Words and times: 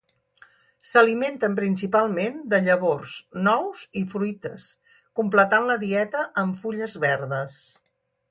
S'alimenten 0.91 1.57
principalment 1.59 2.39
de 2.53 2.59
llavors, 2.67 3.13
nous 3.49 3.83
i 4.03 4.03
fruites, 4.13 4.71
completant 5.21 5.71
la 5.73 5.77
dieta 5.87 6.27
amb 6.45 6.61
fulles 6.63 6.97
verdes. 7.05 7.63